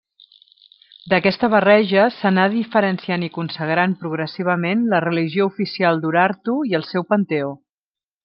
D'aquesta 1.11 1.49
barreja 1.53 2.05
s'anà 2.15 2.45
diferenciant 2.53 3.25
i 3.27 3.29
consagrant 3.35 3.93
progressivament 4.05 4.81
la 4.95 5.03
religió 5.07 5.47
oficial 5.53 6.01
d'Urartu 6.07 6.57
i 6.73 6.77
el 6.81 6.87
seu 6.95 7.07
panteó. 7.13 7.53